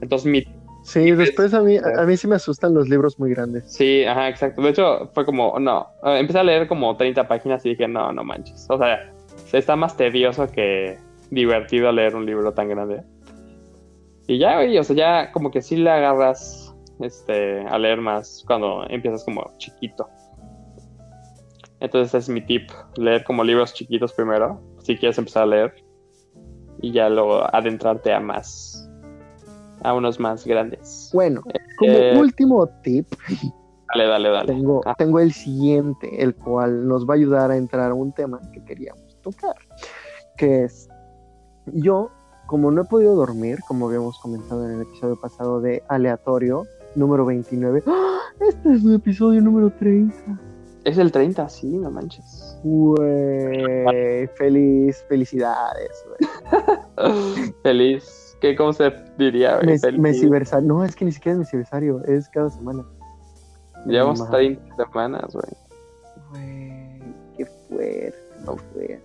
[0.01, 0.43] Entonces mi
[0.87, 3.65] Sí, después a mí, a, mí sí me asustan los libros muy grandes.
[3.69, 4.61] Sí, ajá, exacto.
[4.61, 8.13] De hecho, fue como, no, eh, empecé a leer como 30 páginas y dije, no,
[8.13, 8.65] no manches.
[8.69, 9.11] O sea,
[9.51, 10.97] está más tedioso que
[11.29, 13.03] divertido leer un libro tan grande.
[14.27, 18.45] Y ya, güey, o sea, ya como que sí le agarras este, a leer más
[18.47, 20.07] cuando empiezas como chiquito.
[21.81, 25.75] Entonces ese es mi tip, leer como libros chiquitos primero, si quieres empezar a leer.
[26.81, 28.76] Y ya luego adentrarte a más,
[29.83, 31.09] a unos más grandes.
[31.13, 31.41] Bueno,
[31.77, 33.07] como Eh, último tip,
[33.93, 34.47] Dale, dale, dale.
[34.53, 34.95] tengo, Ah.
[34.97, 38.63] tengo el siguiente, el cual nos va a ayudar a entrar a un tema que
[38.63, 39.55] queríamos tocar,
[40.37, 40.89] que es,
[41.67, 42.09] yo,
[42.47, 46.63] como no he podido dormir, como habíamos comentado en el episodio pasado de aleatorio,
[46.95, 48.19] número 29, ¡Ah!
[48.41, 50.15] este es el episodio número 30.
[50.83, 52.57] Es el 30, sí, no manches.
[52.63, 56.29] Güey, feliz, felicidades, güey.
[57.63, 58.26] Feliz.
[58.41, 59.59] ¿Qué, ¿Cómo se diría?
[59.63, 59.81] Mes-.
[59.97, 62.85] Mesiversario, no, es que ni siquiera es mesiversario, es cada semana.
[63.85, 64.31] Llevamos Ajá.
[64.31, 65.45] 30 semanas, güey.
[66.31, 69.01] Güey, qué fuerte, no fue.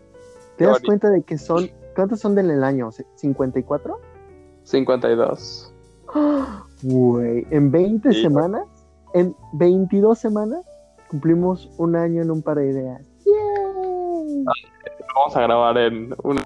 [0.57, 2.91] ¿Te das cuenta de que son, cuántos son del año?
[2.91, 3.97] ¿54?
[4.65, 5.75] 52.
[6.83, 8.67] Güey, en 20 Sí, semanas,
[9.15, 10.65] en 22 semanas,
[11.09, 13.03] cumplimos un año en un par de ideas.
[13.25, 14.45] ¡Yay!
[15.15, 16.43] Vamos a grabar en una.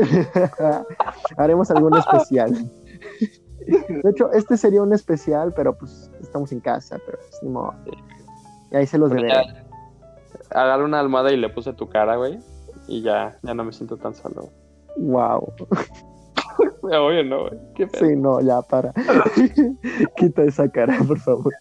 [1.36, 2.52] Haremos algún especial.
[3.66, 7.74] De hecho, este sería un especial, pero pues estamos en casa, pero pues ni modo.
[8.70, 9.42] Y ahí se los ya,
[10.50, 12.38] agarré una almohada y le puse tu cara, güey.
[12.88, 14.48] Y ya, ya no me siento tan solo.
[14.96, 15.52] Wow.
[16.82, 17.88] Oye, no, güey.
[17.94, 18.92] Sí, no, ya para.
[20.16, 21.52] Quita esa cara, por favor.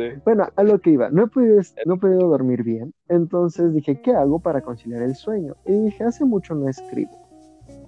[0.00, 0.20] Sí.
[0.24, 4.00] Bueno, a lo que iba, no he, podido, no he podido dormir bien, entonces dije,
[4.00, 5.56] ¿qué hago para conciliar el sueño?
[5.66, 7.10] Y dije, hace mucho no escribo.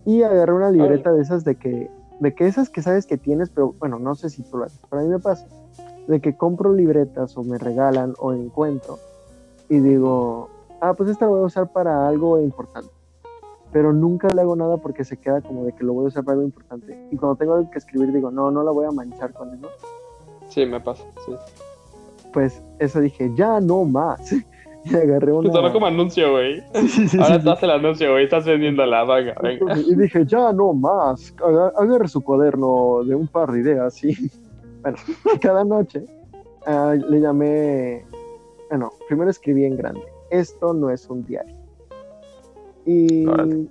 [0.05, 3.51] Y agarré una libreta de esas de que, de que esas que sabes que tienes,
[3.51, 5.46] pero bueno, no sé si tú lo haces, pero a mí me pasa,
[6.07, 8.98] de que compro libretas o me regalan o encuentro
[9.68, 12.90] y digo, ah, pues esta la voy a usar para algo importante.
[13.72, 16.25] Pero nunca le hago nada porque se queda como de que lo voy a usar
[16.25, 17.09] para algo importante.
[17.11, 19.68] Y cuando tengo algo que escribir digo, no, no la voy a manchar con eso.
[20.48, 21.33] Sí, me pasa, sí.
[22.33, 24.35] Pues eso dije, ya no más.
[24.85, 25.53] Y agarré una...
[25.53, 26.61] Sonó como anuncio, güey.
[26.75, 28.25] Sí, sí, sí, Ahora haces el anuncio, güey.
[28.25, 29.79] Estás vendiendo la vaga, venga.
[29.79, 31.33] Y dije, ya no más.
[31.40, 33.95] Aga- Agarre su cuaderno de un par de ideas.
[33.95, 34.12] Sí.
[34.83, 34.99] Bueno,
[35.40, 36.05] cada noche
[36.66, 38.05] ah, le llamé.
[38.68, 40.03] Bueno, primero escribí en grande.
[40.29, 41.55] Esto no es un diario.
[42.85, 43.66] Y Órale.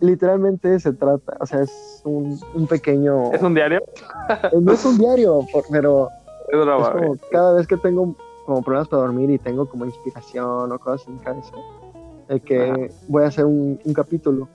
[0.00, 3.32] literalmente se trata, o sea, es un, un pequeño.
[3.34, 3.82] ¿Es un diario?
[4.58, 6.08] No es un diario, por- pero
[6.48, 9.84] Es broma, es como cada vez que tengo como problemas para dormir y tengo como
[9.84, 11.52] inspiración o cosas en mi cabeza,
[12.28, 12.76] de que Ajá.
[13.08, 14.48] voy a hacer un, un capítulo.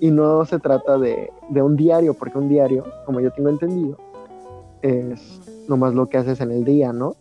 [0.00, 3.96] Y no se trata de, de un diario, porque un diario, como yo tengo entendido,
[4.82, 7.14] es nomás lo que haces en el día, ¿no?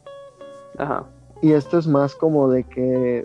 [0.78, 1.06] Ajá.
[1.42, 3.24] Y esto es más como de que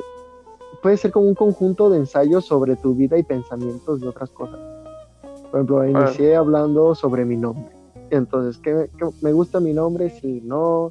[0.82, 4.60] puede ser como un conjunto de ensayos sobre tu vida y pensamientos de otras cosas.
[5.50, 7.77] Por ejemplo, inicié hablando sobre mi nombre.
[8.10, 10.10] Entonces, ¿qué, qué- me gusta mi nombre?
[10.10, 10.90] Sí, no.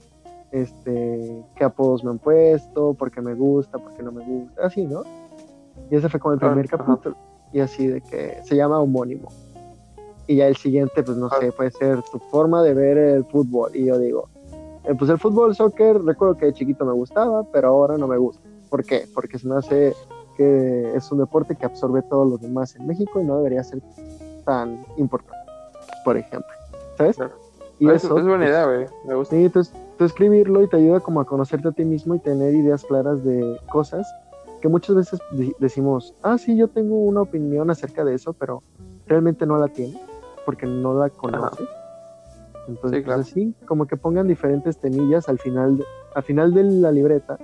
[0.51, 2.93] Este, ¿qué apodos me han puesto?
[2.93, 3.77] ¿Por qué me gusta?
[3.77, 4.65] ¿Por qué no me gusta?
[4.65, 5.03] Así, ¿no?
[5.91, 6.77] Y ese fue como el primer Ajá.
[6.77, 7.15] capítulo.
[7.51, 9.29] Y así de que se llama homónimo.
[10.27, 13.71] Y ya el siguiente, pues no sé, puede ser tu forma de ver el fútbol.
[13.75, 14.29] Y yo digo,
[14.83, 18.17] eh, pues el fútbol, soccer, recuerdo que de chiquito me gustaba, pero ahora no me
[18.17, 18.41] gusta.
[18.69, 19.05] ¿Por qué?
[19.13, 19.93] Porque se me hace
[20.35, 23.81] que es un deporte que absorbe todos los demás en México y no debería ser
[24.45, 25.39] tan importante,
[26.03, 26.51] por ejemplo.
[26.97, 27.15] ¿Sabes?
[27.17, 27.33] Claro.
[27.79, 28.85] Y es, eso, es buena pues, idea, güey.
[29.07, 29.35] Me gusta.
[29.35, 32.53] Sí, entonces tú escribirlo y te ayuda como a conocerte a ti mismo y tener
[32.55, 34.07] ideas claras de cosas
[34.61, 38.63] que muchas veces de- decimos, ah, sí, yo tengo una opinión acerca de eso, pero
[39.05, 39.99] realmente no la tienes
[40.45, 41.67] porque no la conoces.
[42.67, 43.19] Entonces, Sí, claro.
[43.21, 47.37] pues así, como que pongan diferentes temillas al final, de- al final de la libreta,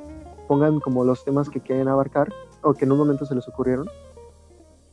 [0.48, 3.88] pongan como los temas que quieren abarcar o que en un momento se les ocurrieron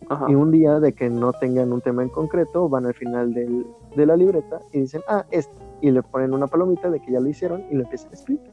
[0.08, 0.26] Ajá.
[0.28, 3.66] y un día de que no tengan un tema en concreto, van al final del-
[3.94, 7.20] de la libreta y dicen, ah, este, y le ponen una palomita de que ya
[7.20, 8.50] lo hicieron y lo empiezan a escribir.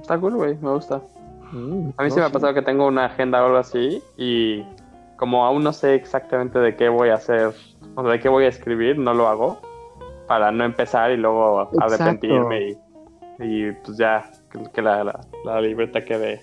[0.00, 0.56] Está cool, güey.
[0.60, 1.00] Me gusta.
[1.52, 4.02] Mm, A mí no, sí me ha pasado que tengo una agenda o algo así
[4.16, 4.64] y
[5.16, 7.52] como aún no sé exactamente de qué voy a hacer
[7.96, 9.58] o de qué voy a escribir, no lo hago
[10.28, 11.82] para no empezar y luego Exacto.
[11.84, 12.78] arrepentirme y,
[13.40, 14.30] y pues ya
[14.72, 16.40] que, la- la libreta quede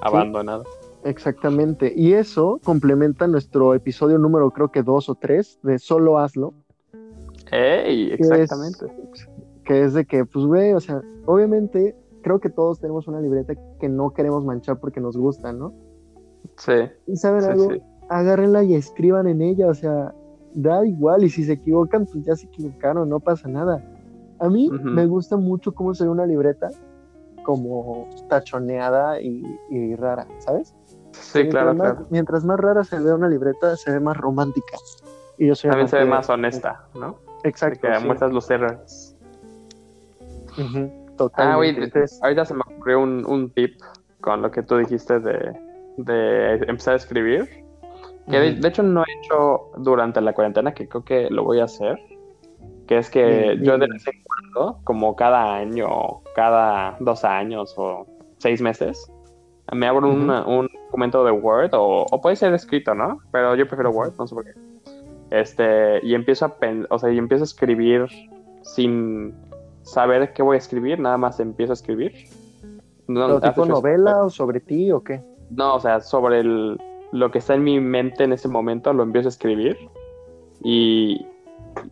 [0.00, 0.64] abandonada.
[1.04, 1.92] Exactamente.
[1.96, 6.54] Y eso complementa nuestro episodio número, creo que dos o tres, de Solo Hazlo,
[7.50, 8.08] ¡Ey!
[8.08, 8.86] que Exactamente.
[9.12, 9.28] es,
[9.64, 13.54] que es de que, pues, güey, o sea, obviamente, creo que todos tenemos una libreta
[13.78, 15.72] que no queremos manchar porque nos gusta, ¿no?
[16.56, 16.72] Sí,
[17.06, 17.82] Y saben sí, algo, sí.
[18.08, 20.14] agárrenla y escriban en ella, o sea,
[20.54, 23.84] da igual, y si se equivocan, pues ya se equivocaron, no pasa nada.
[24.38, 26.70] A mí me gusta mucho cómo se ve una libreta
[27.44, 30.74] como tachoneada y, y rara, ¿sabes?
[31.12, 32.06] Sí, claro, mientras, más, claro.
[32.10, 34.76] mientras más rara se ve una libreta, se ve más romántica.
[35.38, 37.16] Y yo soy También se ve de- más honesta, ¿no?
[37.42, 37.80] De Exacto.
[37.88, 38.06] que sí.
[38.06, 39.16] muestras los errores.
[40.58, 41.56] Ujú, Ah, Totalmente.
[41.56, 43.78] güey, Entonces, ahorita se me ocurrió un, un tip
[44.20, 45.52] con lo que tú dijiste de,
[45.98, 47.48] de empezar a escribir.
[48.30, 51.60] Que de, de hecho no he hecho durante la cuarentena, que creo que lo voy
[51.60, 51.98] a hacer.
[52.86, 55.88] Que es que yo de vez en cuando, como cada año,
[56.34, 58.06] cada dos años o
[58.38, 59.10] seis meses,
[59.72, 63.18] me abro una- un documento de Word o, o puede ser escrito, ¿no?
[63.32, 64.52] Pero yo prefiero Word, no sé por qué.
[65.30, 66.56] Este, y empiezo a
[66.90, 68.06] o sea, y empiezo a escribir
[68.62, 69.32] sin
[69.82, 72.12] saber qué voy a escribir, nada más empiezo a escribir.
[73.06, 75.20] No, ¿pero ¿has tipo novela o sobre ti o qué?
[75.50, 76.78] No, o sea, sobre el-
[77.12, 79.76] lo que está en mi mente en ese momento lo empiezo a escribir
[80.62, 81.26] y,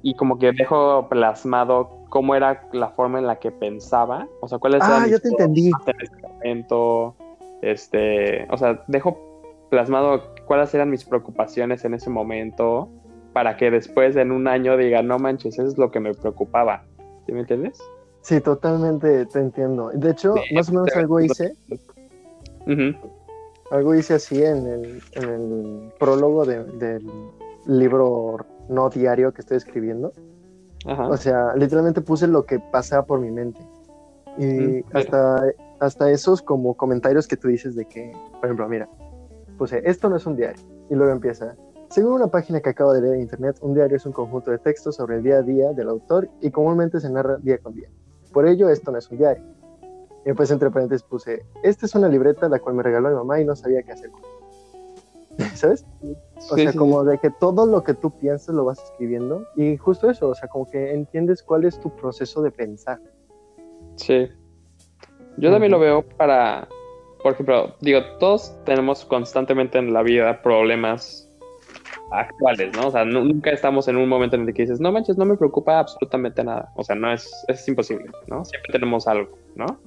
[0.03, 4.59] y como que dejo plasmado cómo era la forma en la que pensaba, o sea,
[4.59, 5.73] cuáles Ah, eran ya mis te entendí.
[6.23, 7.15] momento,
[7.63, 9.19] este, o sea, dejo
[9.71, 12.89] plasmado cuáles eran mis preocupaciones en ese momento
[13.33, 16.85] para que después en un año diga, no manches, eso es lo que me preocupaba.
[17.27, 17.79] ¿Sí me entiendes?
[18.23, 19.91] Sí, totalmente te entiendo.
[19.95, 21.55] De hecho, más o menos algo hice.
[23.71, 27.07] Algo hice así en el, en el prólogo del
[27.67, 30.13] libro no diario que estoy escribiendo.
[30.87, 33.61] O sea, literalmente puse lo que pasaba por mi mente.
[34.39, 38.89] Y hasta, hasta esos como comentarios que tú dices de que, por ejemplo, mira,
[39.57, 40.63] puse, esto no es un diario.
[40.91, 41.57] Y luego empieza,
[41.91, 44.59] según una página que acabo de leer en internet, un diario es un conjunto de
[44.59, 47.89] textos sobre el día a día del autor y comúnmente se narra día con día.
[48.33, 49.45] Por ello, esto no es un diario.
[50.25, 53.41] Y después entre paréntesis puse, esta es una libreta la cual me regaló mi mamá
[53.41, 54.39] y no sabía qué hacer con ella.
[55.55, 55.87] ¿Sabes?
[56.51, 60.11] O sea, como de que todo lo que tú piensas lo vas escribiendo y justo
[60.11, 63.01] eso, o sea, como que entiendes cuál es tu proceso de pensar.
[63.99, 64.29] Sí.
[65.37, 66.67] Yo también lo veo para,
[67.23, 71.29] por ejemplo, digo, todos tenemos constantemente en la vida problemas
[72.11, 72.89] actuales, ¿no?
[72.89, 75.37] O sea, nunca estamos en un momento en el que dices, no manches, no me
[75.37, 76.73] preocupa absolutamente nada.
[76.75, 78.45] O sea, no es, es imposible, ¿no?
[78.45, 79.79] Siempre tenemos algo, ¿no?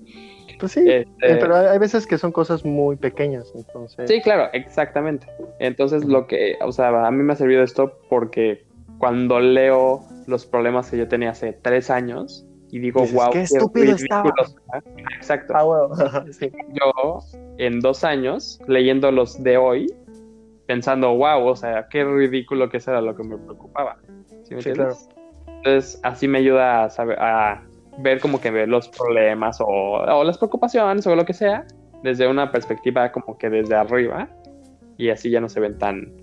[0.60, 4.08] Pues sí, este eh, pero hay veces que son cosas muy pequeñas, entonces.
[4.08, 5.26] Sí, claro, exactamente.
[5.60, 8.64] Entonces, lo que, o sea, a mí me ha servido esto porque
[9.00, 13.96] cuando leo los problemas que yo tenía hace tres años y digo, wow, qué, estúpido
[13.96, 14.34] estaba.
[15.16, 15.54] Exacto.
[15.56, 16.24] Ah,
[16.70, 17.20] Yo,
[17.58, 19.94] en dos años, leyendo los de hoy,
[20.68, 23.98] pensando, wow, o sea, qué ridículo que eso era lo que me preocupaba.
[24.44, 24.96] ¿Sí me claro.
[25.48, 27.62] Entonces, así me ayuda a, saber, a
[27.98, 31.66] ver como que ver los problemas o, las preocupaciones o lo que sea
[32.04, 34.30] desde una perspectiva como que desde arriba
[34.98, 36.14] y así ya no se ven tan,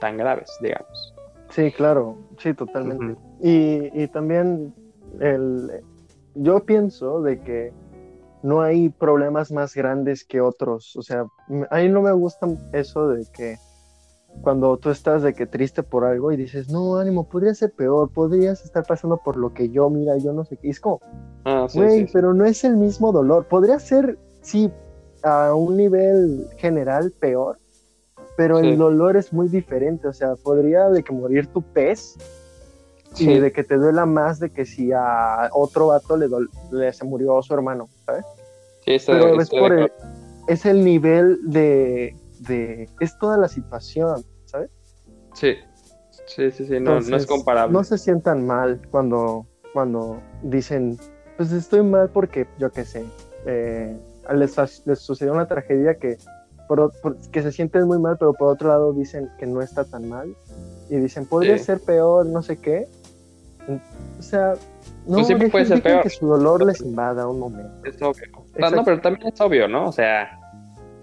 [0.00, 1.14] tan graves, digamos.
[1.48, 3.18] Sí, claro, sí, totalmente.
[3.42, 4.74] y, y también
[5.20, 5.70] el,
[6.34, 7.72] yo pienso de que
[8.42, 10.96] no hay problemas más grandes que otros.
[10.96, 11.26] O sea,
[11.70, 13.56] a mí no me gusta eso de que
[14.42, 18.10] cuando tú estás de que triste por algo y dices, no, ánimo, podría ser peor,
[18.10, 20.68] podrías estar pasando por lo que yo, mira, yo no sé qué.
[20.70, 21.00] es como,
[21.44, 23.46] ah, güey, pero no es el mismo dolor.
[23.46, 24.70] Podría ser, sí,
[25.22, 27.58] a un nivel general peor,
[28.36, 30.06] pero el dolor es muy diferente.
[30.06, 32.16] O sea, podría de que morir tu pez
[33.16, 36.28] y de que te duela más de que si a otro vato le,
[36.70, 38.24] le se murió su hermano, ¿sabes?
[38.84, 39.92] Sí, pero es, por el,
[40.46, 44.70] es el nivel de de, es toda la situación, ¿sabes?
[45.34, 45.54] Sí,
[46.26, 47.72] sí, sí, sí, no, no es comparable.
[47.72, 50.98] No se sientan mal cuando, cuando dicen,
[51.36, 53.04] pues estoy mal porque, yo qué sé,
[53.46, 53.96] eh,
[54.34, 56.18] les, les, sucedió una tragedia que,
[56.66, 56.92] por,
[57.30, 60.34] que se sienten muy mal, pero por otro lado dicen que no está tan mal.
[60.90, 62.88] Y dicen, podría ser peor, no sé qué.
[64.18, 64.54] O sea,
[65.06, 66.02] no, pues siempre puede ser peor.
[66.02, 67.86] que su dolor les invada un momento.
[67.86, 68.26] Es obvio.
[68.58, 69.86] No, pero también es obvio, ¿no?
[69.86, 70.38] O sea,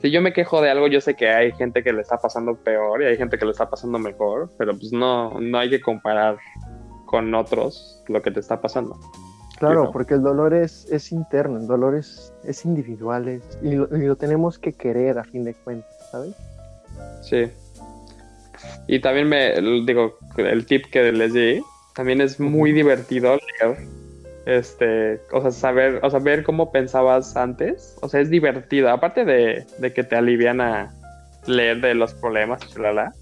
[0.01, 2.56] si yo me quejo de algo, yo sé que hay gente que le está pasando
[2.56, 5.82] peor y hay gente que le está pasando mejor, pero pues no, no hay que
[5.82, 6.38] comparar
[7.06, 8.99] con otros lo que te está pasando.
[9.58, 14.60] Claro, porque el dolor es, es interno, el dolor es, es individual y, lo, tenemos
[14.60, 16.36] que querer a fin de cuentas, ¿sabes?
[17.21, 17.45] Sí.
[18.88, 19.54] Y también me
[19.86, 21.63] digo, el tip que les di,
[21.95, 23.77] también es muy divertido leer
[24.45, 29.25] este, o sea, saber, o sea, ver cómo pensabas antes, o sea, es divertido, aparte
[29.25, 30.93] de, que te alivian a
[31.47, 33.13] leer de los problemas, chalala,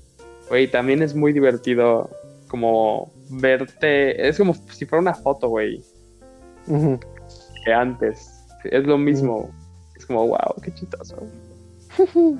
[0.49, 2.09] güey, también es muy divertido
[2.49, 5.81] como verte, es como si fuera una foto, güey,
[7.65, 8.29] que antes,
[8.65, 9.49] es lo mismo,
[9.95, 11.15] es como, wow, qué chistoso.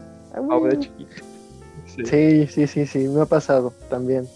[2.06, 4.28] sí, sí, sí, sí, me ha pasado también.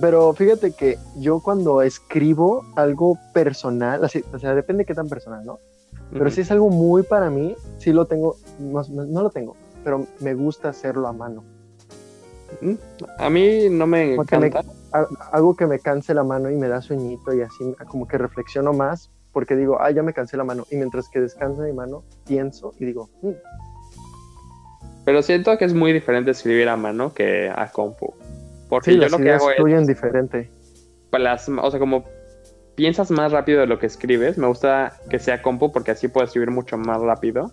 [0.00, 5.44] Pero fíjate que yo cuando escribo algo personal, o sea, depende de qué tan personal,
[5.44, 5.58] ¿no?
[6.12, 10.34] Pero si es algo muy para mí, sí lo tengo, no, lo tengo, pero me
[10.34, 11.42] gusta hacerlo a mano.
[13.18, 14.62] A mí no me encanta.
[15.32, 18.72] algo que me canse la mano y me da sueñito y así como que reflexiono
[18.72, 20.64] más porque digo, ah, ya me cansé la mano.
[20.70, 23.32] Y mientras que descansa mi mano, pienso y digo, mm".
[25.04, 28.14] Pero siento que es muy diferente escribir a mano que a compu.
[28.74, 29.86] Porque yo lo que hago es.
[29.86, 30.50] diferente.
[31.12, 32.04] o sea, como
[32.74, 36.26] piensas más rápido de lo que escribes, me gusta que sea compu porque así puedo
[36.26, 37.52] escribir mucho más rápido.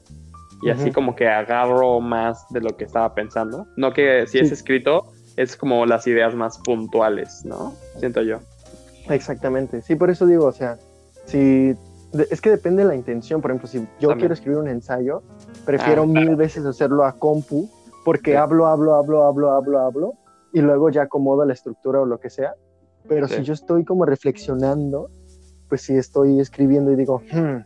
[0.63, 3.67] Y así como que agarro más de lo que estaba pensando.
[3.77, 7.73] No que si es escrito, es como las ideas más puntuales, ¿no?
[7.97, 8.39] Siento yo.
[9.09, 9.81] Exactamente.
[9.81, 10.77] Sí, por eso digo, o sea,
[11.25, 11.75] si
[12.29, 13.41] es que depende de la intención.
[13.41, 15.23] Por ejemplo, si yo quiero escribir un ensayo,
[15.65, 17.69] prefiero ah, mil veces hacerlo a compu
[18.05, 20.20] porque hablo, hablo, hablo, hablo, hablo, hablo
[20.53, 22.55] y luego ya acomodo la estructura o lo que sea.
[23.07, 25.09] Pero si yo estoy como reflexionando,
[25.67, 27.57] pues si estoy escribiendo y digo, hmm,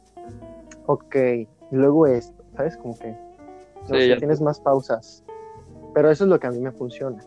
[0.85, 2.77] ok, y luego esto, ¿sabes?
[2.77, 3.15] Como que
[3.89, 5.23] no tienes más pausas.
[5.93, 7.21] Pero eso es lo que a mí me funciona.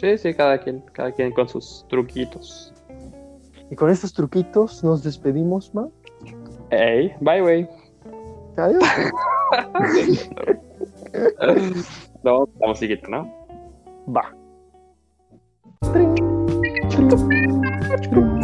[0.00, 2.72] Sí, sí, cada quien, cada quien con sus truquitos.
[3.70, 5.88] Y con estos truquitos nos despedimos, ma.
[6.70, 7.68] Hey, bye, güey.
[8.56, 8.82] Adiós.
[12.22, 13.30] No, la musiquita, ¿no?
[14.08, 14.34] Va.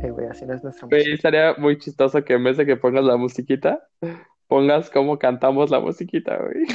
[0.00, 2.76] Eh, güey, así no es nuestra Güey, estaría muy chistoso que en vez de que
[2.76, 3.82] pongas la musiquita,
[4.46, 6.66] pongas cómo cantamos la musiquita, güey.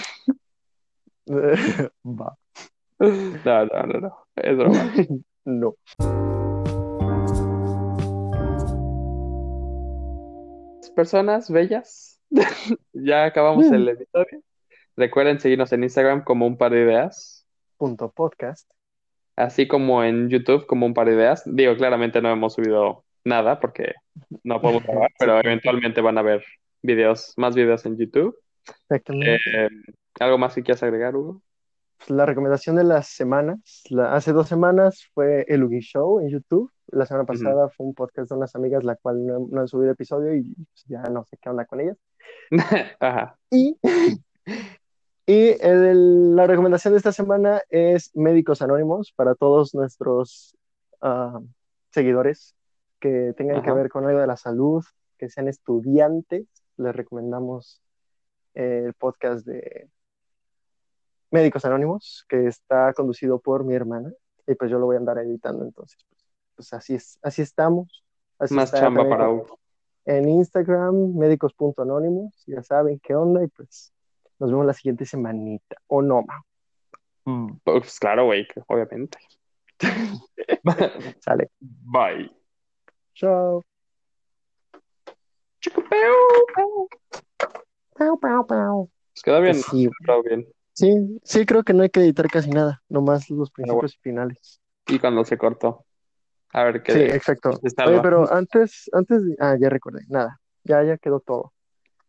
[1.26, 1.92] música.
[2.06, 2.38] Va.
[3.00, 4.18] No, no, no, no.
[4.36, 4.94] Es broma.
[5.46, 5.76] No.
[10.96, 12.20] Personas bellas,
[12.94, 13.74] ya acabamos Mm.
[13.74, 14.42] el episodio.
[14.96, 17.48] Recuerden seguirnos en Instagram como un par de ideas,
[17.78, 18.70] Punto podcast.
[19.36, 21.44] Así como en YouTube como un par de ideas.
[21.46, 23.94] Digo, claramente no hemos subido nada porque
[24.44, 26.44] no podemos grabar, pero eventualmente van a ver
[26.82, 28.38] videos, más videos en YouTube.
[28.68, 29.36] Exactamente.
[29.36, 29.70] Eh,
[30.20, 31.42] ¿algo más que quieras agregar, Hugo?
[31.98, 33.84] Pues, la recomendación de las semanas.
[33.90, 36.72] La- hace dos semanas fue el Ugi Show en YouTube.
[36.88, 39.92] La semana pasada fue un podcast de unas amigas, la cual no, no han subido
[39.92, 41.98] episodio y pues, ya no sé qué onda con ellas.
[43.00, 43.38] Ajá.
[43.50, 43.78] Y,
[45.26, 50.56] y el- la recomendación de esta semana es Médicos Anónimos para todos nuestros
[51.02, 51.40] ah,
[51.92, 52.56] seguidores
[53.00, 54.84] que tengan que ver con algo de la salud,
[55.18, 56.48] que sean estudiantes.
[56.78, 57.82] Les recomendamos
[58.54, 59.90] el podcast de
[61.32, 64.12] Médicos Anónimos, que está conducido por mi hermana,
[64.48, 68.04] y pues yo lo voy a andar editando, entonces, pues, pues así es, así estamos.
[68.40, 69.58] Así Más chamba para Hugo.
[70.06, 73.93] en Instagram, médicos.anónimos, ya saben qué onda, y pues
[74.40, 76.44] nos vemos la siguiente semanita, o no, ma.
[77.64, 79.18] Pues claro, güey, obviamente.
[81.20, 81.50] Sale.
[81.60, 82.32] Bye.
[83.14, 83.64] Chao.
[85.60, 86.14] Chicopeo.
[87.96, 88.90] Pau, pau, pau.
[89.14, 90.48] Pues quedó bien, Pues sí, quedó bien.
[90.74, 94.60] sí, sí, creo que no hay que editar casi nada, nomás los principios y finales.
[94.88, 95.86] Y cuando se cortó.
[96.52, 96.92] A ver qué.
[96.94, 97.54] Sí, exacto.
[97.54, 97.92] se salva.
[97.94, 101.54] Oye, pero antes, antes, de- ah, ya recordé, nada, ya, ya quedó todo.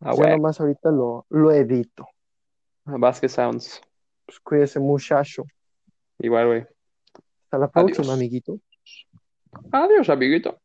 [0.01, 0.37] Ah, Ya bueno.
[0.37, 2.09] nomás ahorita lo, lo edito.
[2.85, 3.81] Vasquez Sounds.
[4.27, 5.45] Pues cuídese, muchacho.
[6.19, 6.67] Igual, güey.
[7.45, 8.17] Hasta la próxima, Adiós.
[8.17, 8.61] amiguito.
[9.71, 10.61] Adiós, amiguito.